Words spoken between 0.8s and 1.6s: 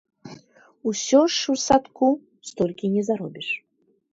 Усё ж у